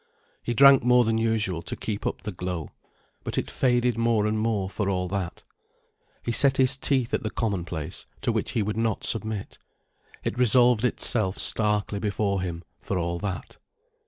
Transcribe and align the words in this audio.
He 0.41 0.55
drank 0.55 0.81
more 0.81 1.03
than 1.05 1.19
usual 1.19 1.61
to 1.61 1.75
keep 1.75 2.07
up 2.07 2.23
the 2.23 2.31
glow. 2.31 2.71
But 3.23 3.37
it 3.37 3.51
faded 3.51 3.99
more 3.99 4.25
and 4.25 4.39
more 4.39 4.67
for 4.67 4.89
all 4.89 5.07
that. 5.09 5.43
He 6.23 6.31
set 6.31 6.57
his 6.57 6.75
teeth 6.75 7.13
at 7.13 7.21
the 7.21 7.29
commonplace, 7.29 8.07
to 8.21 8.31
which 8.31 8.53
he 8.53 8.63
would 8.63 8.77
not 8.77 9.03
submit. 9.03 9.59
It 10.23 10.39
resolved 10.39 10.85
itself 10.85 11.37
starkly 11.37 11.99
before 11.99 12.41
him, 12.41 12.63
for 12.79 12.97
all 12.97 13.19
that. 13.19 13.59